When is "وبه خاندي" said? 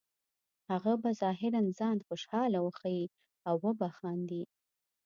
3.65-4.43